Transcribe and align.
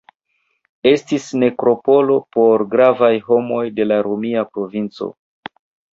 Estis 0.91 1.27
nekropolo 1.43 2.17
por 2.37 2.65
gravaj 2.73 3.13
homoj 3.31 3.63
de 3.77 3.87
la 3.91 4.03
romia 4.09 4.49
provinco. 4.57 5.15